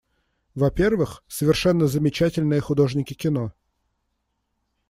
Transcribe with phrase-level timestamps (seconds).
[0.55, 3.53] Во-первых, совершенно замечательные художники кино.